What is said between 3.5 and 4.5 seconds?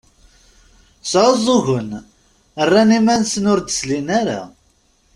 ur d-slin ara.